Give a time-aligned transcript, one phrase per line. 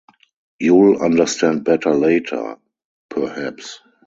[0.59, 2.57] You’ll understand better later—
[3.11, 3.81] perhaps.